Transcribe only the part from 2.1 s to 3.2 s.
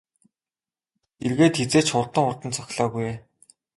хурдан цохилоогүй ээ.